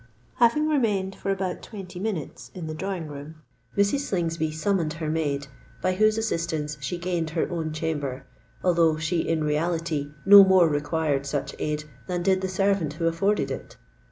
Having 0.37 0.67
remained 0.67 1.15
for 1.15 1.29
about 1.29 1.61
twenty 1.61 1.99
minutes 1.99 2.49
in 2.55 2.65
the 2.65 2.73
drawing 2.73 3.05
room, 3.05 3.35
Mrs. 3.77 3.99
Slingsby 3.99 4.49
summoned 4.51 4.93
her 4.93 5.11
maid, 5.11 5.45
by 5.79 5.93
whose 5.93 6.17
assistance 6.17 6.75
she 6.81 6.97
gained 6.97 7.29
her 7.29 7.47
own 7.51 7.71
chamber—although 7.71 8.97
she 8.97 9.19
in 9.19 9.43
reality 9.43 10.09
no 10.25 10.43
more 10.43 10.67
required 10.67 11.27
such 11.27 11.53
aid 11.59 11.83
than 12.07 12.23
did 12.23 12.41
the 12.41 12.49
servant 12.49 12.93
who 12.93 13.05
afforded 13.05 13.51
it. 13.51 13.77